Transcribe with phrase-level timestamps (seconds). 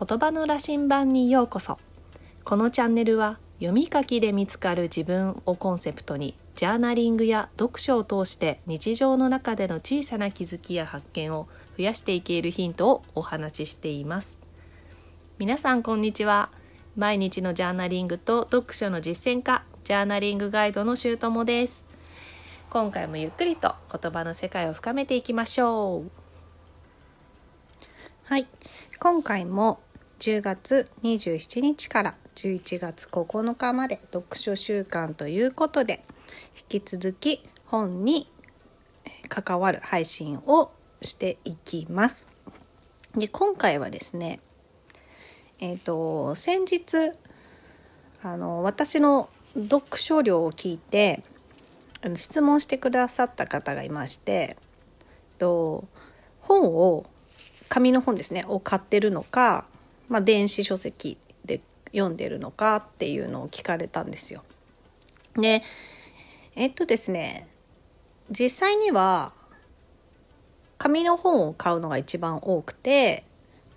[0.00, 1.78] 言葉の羅針盤にようこそ。
[2.44, 14.38] このチャンネルは読み書きで見つかる自分をコンセプトにジャーナリングや読書を通して日常の中での小さな気づきや発見を増やしていけるヒントをお話ししています。
[15.36, 16.48] 皆さんこんにちは。
[16.96, 21.84] 毎日のジャーナリングと読書の実践家ジャーナリングガイドのしゅうともです。
[22.70, 26.10] 今回もゆっくりと言葉の世界を深めていきましょう。
[28.24, 28.46] はい。
[28.98, 29.78] 今回も
[30.20, 36.04] 10月27日から11月9日まで読書週間ということで
[36.70, 38.30] 引き続き本に
[39.30, 42.28] 関わる配信をしていきます。
[43.16, 44.40] で今回はですね
[45.58, 47.12] えっ、ー、と先日
[48.22, 51.22] あの私の読書量を聞いて
[52.16, 54.58] 質問してくださった方がいまして
[55.38, 55.88] と
[56.40, 57.06] 本を
[57.70, 59.64] 紙の本ですねを買ってるのか、
[60.10, 61.16] まあ、電子書籍
[61.46, 61.60] で
[61.92, 64.42] 読んでるのかっていうのを聞かれたんですよ。
[65.36, 65.62] で
[66.56, 67.46] えっとですね
[68.28, 69.32] 実際には
[70.76, 73.24] 紙の本を買うのが一番多くて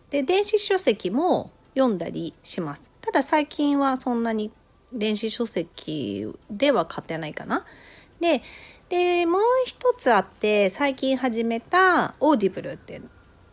[0.09, 2.91] で電子書籍も読んだりします。
[3.01, 4.51] ただ最近はそんなに
[4.91, 7.65] 電子書籍では買ってないかな。
[8.19, 8.41] で
[8.89, 13.09] でもう一つあって最近始めた Audible っていう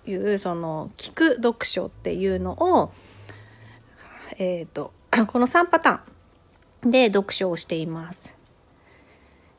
[0.07, 2.93] いうその聞く読書っていうのを、
[4.39, 4.93] えーと、
[5.29, 8.37] この3パターンで読書をしています。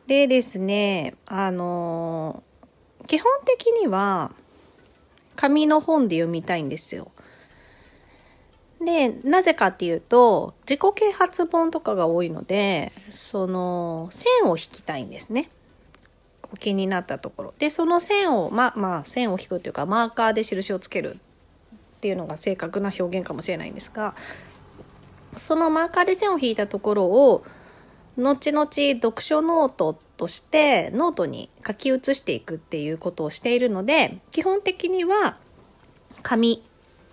[0.07, 2.43] でですねあの
[3.07, 4.31] 基本的には
[5.35, 7.11] 紙の本で読みたいんですよ。
[8.83, 15.49] でなぜかっていうと自己啓発本とかが多いのでその線を引きたいんですね。
[16.53, 24.15] お気になったところでその線をままあ線を引くというかマーカーで印をつけるっていうのが正確な表現かもしれないんですが
[25.37, 27.43] そのマーカーで線を引いたところを
[28.17, 35.37] 後々読書ノートとしてノートに書き写していくっていうことをしているので基本的には
[36.21, 36.63] 紙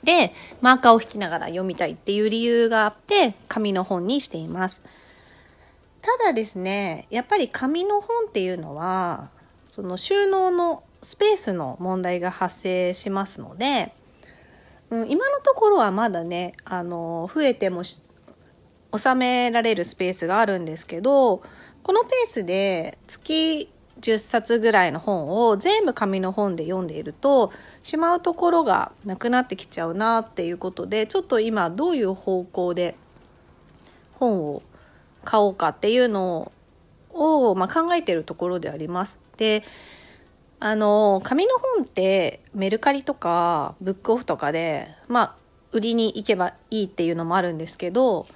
[0.03, 4.83] でマーカーを引きながら読みたいっていう理由があって紙の本にしています。
[6.03, 9.31] ただですねやっぱり紙の本っていうのは
[9.71, 13.93] その収納のスペースの問題が発生しますので、
[14.91, 21.43] うん、今のところはまだねあの増えても収められるスペースがあるんですけど
[21.83, 23.71] このペースで月
[24.01, 32.95] 10冊ぐらいの本を全部紙の本で読んでいるとしまうところがなくなってきちゃうなっていうことでちょっと今どういう方向で
[34.15, 34.63] 本を
[35.29, 36.53] 買おうかっていうの
[37.13, 39.19] を、まあ、考えてるところであります。
[39.37, 39.63] で
[40.59, 45.35] あの紙の本ってメルカリとかブックオフとかでまあ
[45.71, 48.27] 売りに行けばいいっていうのもあるんですけど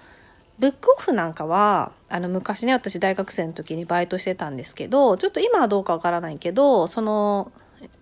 [0.58, 7.50] ブックオフなんかはあの昔ね私大学生の時にバイトしてたんですけどちょっと今はどうかわからないけどその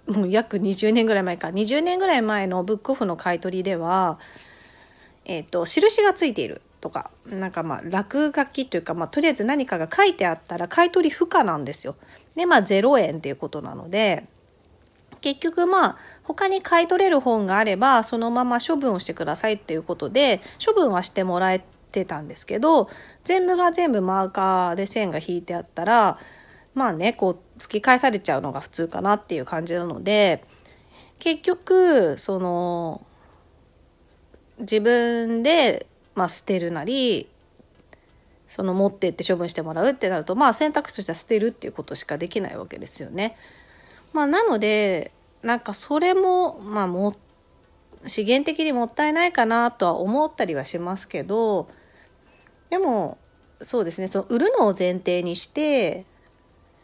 [0.09, 4.19] もう約20年ぐらい前か20年ぐらい前のブックオフの買い取りでは
[5.25, 11.97] えっ、ー、と印がついているとかなんかまあ落書きというか、まあ、とりあえず何かが書いてあったら買い取り不可なんですよ。
[12.35, 14.25] でまあ0円っていうことなので
[15.21, 22.89] 結局まあ他に買い取れる本があればそのまま処分をしてくださいっていうことで処分はしてもらえてたんですけど
[23.25, 26.19] 全部が全部マーカーで線が引いてあったら
[26.75, 30.45] まあねこう突き返されちゃうのが普通かなっていう感じなので
[31.19, 33.05] 結局その
[34.61, 35.87] 自分で
[36.21, 37.31] まあ、捨てるなり
[38.47, 43.39] その持ってって処分してもらうってなるとまあ選択肢としては捨てるっていうことしかできないわけですよね。
[44.13, 47.17] まあ、なのでなんかそれもまあも
[48.07, 51.71] 資源的にもったいないかなとは思ったりはしますけど
[52.69, 53.17] でも
[53.63, 56.05] そうですねその売るのを前提にして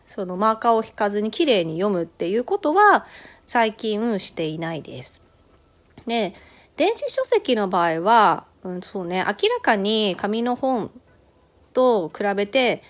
[0.06, 3.04] そのマーカーを引かずに綺麗に読むっていうことは
[3.46, 5.20] 最近していないです。
[6.06, 6.32] で
[6.76, 10.90] 電子書籍の場合はうん、そうね明らかに紙の本
[11.72, 12.82] と比べて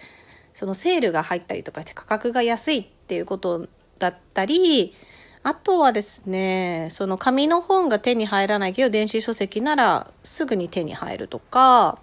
[0.54, 3.68] そのセールが入ったりとかして価格が安いっていうこと
[3.98, 4.94] だったり
[5.42, 11.98] あとはですねその紙の本が手に入らないけど電子書籍ならすぐに手に入るとか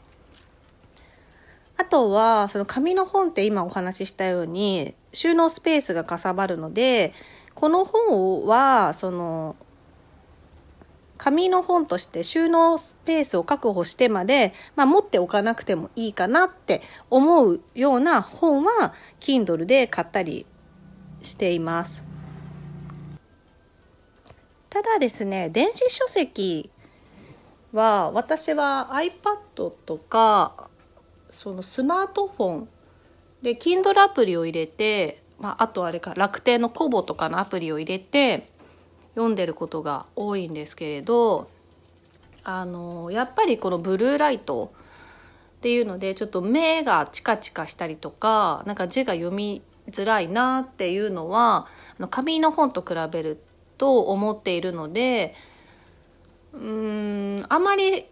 [1.76, 7.12] あとはその紙の本って今お話ししたように収納スペースがかさばるので
[7.56, 9.56] この本はその
[11.24, 20.46] 紙の本として収納スペースを確保してまで、まあ、持っておかなくてもいいかなって思うような本は Kindle で買ったり
[21.22, 22.04] しています。
[24.70, 26.70] ただですね電子書籍
[27.72, 30.68] は私は iPad とか
[31.30, 32.70] そのスマートフォン
[33.42, 38.52] で Kindle アプリを入れて、まあ、あとあれか楽天のコボとかのアプリを入れて
[39.16, 41.50] 読んでることが多いんですけれど
[42.44, 44.74] あのやっぱりこのブルーライト
[45.58, 51.68] っていうのでちょっと目がチカチカしたりとかなんか字が読みづらいなっていうのは
[52.10, 53.42] 紙の本と比べる
[53.78, 55.36] と思っているので
[56.54, 58.06] うんあまり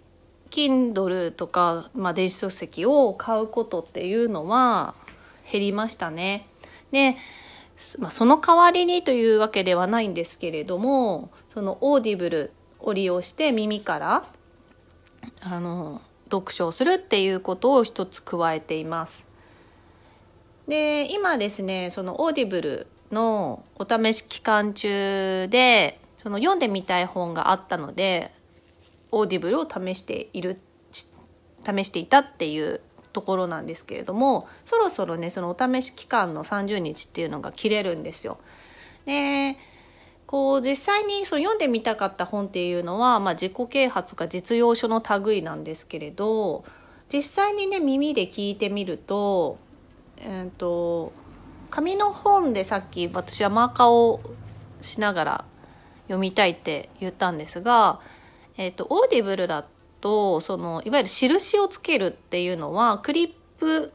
[0.51, 4.94] Kindle とか、まあ、電子書籍を買うことっていうのは
[5.50, 6.45] 減りましたね。
[6.92, 7.15] で、
[8.00, 14.25] まあ、その代わりにというわけではないんですけれどもその Audible を利用して耳から
[15.42, 19.25] あの読書をするっていうことを一つ加えています。
[20.68, 28.31] で今ですねその Audible のお試し期間中でその読んでみたい本があったので
[29.12, 30.60] Audible を試している
[30.94, 32.80] 試していたっていう
[33.12, 38.38] ところなんですけれどもそろそろねそのお試し期間の30日っていうのが切れるんですよ。
[39.06, 39.58] で
[40.28, 46.63] こう実際にその読んでみたかった本っていうのは、まあ、自己啓発か実用書の類なんですけれど
[47.12, 49.57] 実際にね耳で聞いてみると、
[50.18, 51.12] えーと
[51.72, 54.19] 紙の本でさっき私はマーカーを
[54.81, 55.46] しながら
[56.07, 58.02] 読みたいって言ったんですが、
[58.57, 59.66] えーと、 Audible だ
[60.01, 63.94] とそのいわゆる印をつけるっていうのはクリップ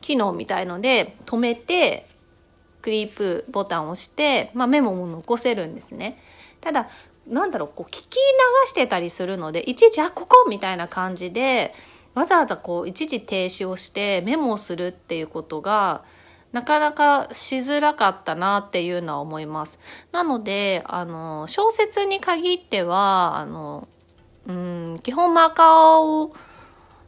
[0.00, 2.06] 機能みたいので止めて
[2.82, 6.22] クリップボタンを押して、まあ、メモも残せるんですね。
[6.60, 6.88] ただ
[7.26, 8.18] なんだろうこう聞き流
[8.68, 11.74] してたりするのでいちいち「あここ!」みたいな感じで
[12.14, 16.04] わざわざこう一時停止をしてメモをするっていうことが
[16.52, 19.78] なかなかしづらかったなっていうのは思います。
[20.12, 23.86] なのであの小説に限ってはあの
[24.48, 25.00] うん。
[25.02, 26.34] 基本マーカーを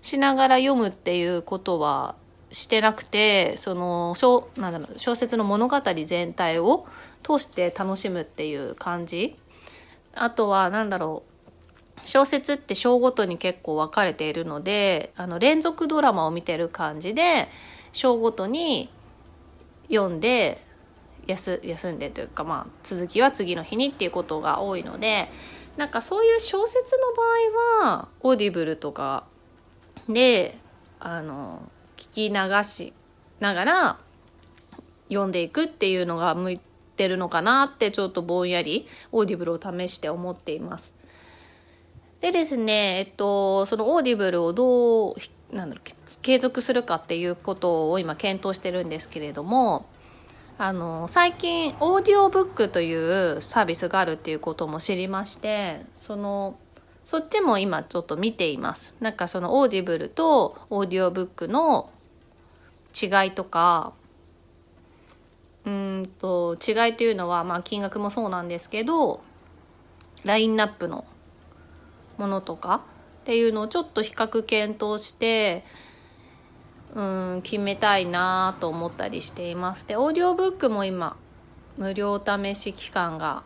[0.02, 2.14] しながら読むっていうことは
[2.50, 6.86] してなくてその小なんだろう小説の物語全体を
[7.22, 9.36] 通して楽しむっていう感じ。
[10.14, 17.48] あとは何だろう小説って章ごとに結構分かれているのであの連続ドラマを見てる感じで
[17.92, 18.90] 章ごとに
[19.88, 20.64] 読んで
[21.26, 25.28] 休休んでというか、まあ、続きは次の日にっていうことが多いので
[25.76, 27.22] なんかそういう小説の場
[27.82, 29.24] 合はオーディブルとか
[30.08, 30.56] で
[30.98, 31.62] あの
[31.96, 32.92] 聞き流し
[33.38, 33.98] ながら
[35.08, 36.60] 読んでいくっていうのが向い
[36.96, 40.94] てるのかなってちょっとぼんやりオーディブルを試して思っています。
[42.20, 45.14] でですね、えっと、そのオーディブルをどう
[45.52, 49.86] なんだろう継続するかっていうことを今検討してるんですけれども
[50.62, 56.58] あの最近オーディオブックというサービスがあるっていうことも知りましてその
[57.02, 58.94] そっちも今ちょっと見ています。
[59.00, 61.88] なんかそのオーディブルとオーディオブックの
[62.94, 63.94] 違いとか
[65.64, 69.22] うんと違いというのはまあ金額もそうなんですけど
[70.24, 71.06] ラインナップの
[72.18, 72.82] ものとか
[73.22, 75.64] っていうのをちょっと比較検討して
[76.94, 77.02] う
[77.36, 79.86] ん決めたいなと思ったりしています。
[79.86, 81.16] でオーディオブックも今
[81.76, 83.42] 無料試し期間が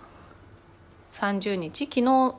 [1.10, 1.86] 30日。
[1.86, 2.34] 昨日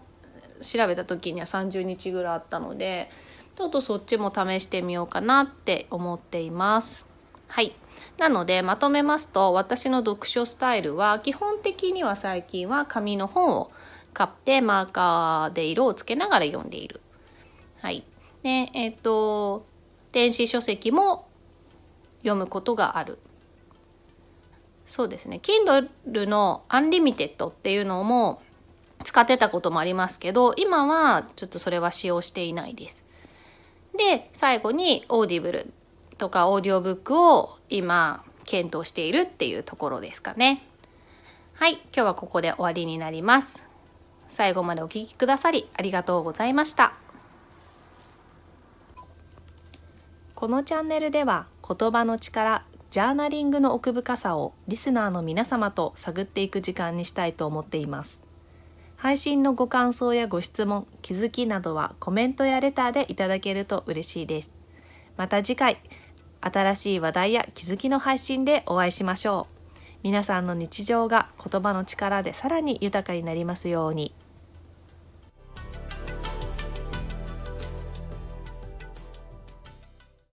[0.61, 3.09] 調べた時には30日ぐらいあったので
[3.55, 7.05] ちょっとそっちも試してみようかなって思っています。
[7.47, 7.73] はい。
[8.17, 13.71] なのでまとめますと私の読書スタイルは基本的には最近は紙の本を
[14.13, 17.01] 買ってマーカーで色をつけながら読んでいる。
[17.81, 18.03] はい。
[18.43, 19.65] でえっ、ー、と
[20.15, 21.27] 電子書籍も
[22.19, 23.19] 読むことがある。
[24.87, 25.41] そうですね。
[25.43, 25.89] Kindle
[26.25, 28.41] のアンリミテッドっていうのも
[29.03, 33.03] 使ってたこともありますけど今はちょっとそれは使用していないです。
[33.97, 35.73] で最後にオーディブル
[36.17, 40.63] とかオーディオブックを今検討しているっていうところですかね。
[41.55, 43.67] はい今日はここで終わりになります。
[44.29, 47.04] 最後までお聴きくださりありがとうございました。
[50.45, 58.21] このチャンネルでは言葉の力ジャーナリングの奥深さをリスナーの皆様と探っていく時間にしたいと思っています。
[58.95, 64.51] 配信のご感想やご質問気づきなどはコメントやレターでいただけると嬉しいです。
[65.17, 65.79] また次回
[66.41, 69.77] 新しい話題や気づきの配信でお会いしましょう。
[70.03, 74.13] 皆さんの日常が言葉の力でさらに豊かになりますように。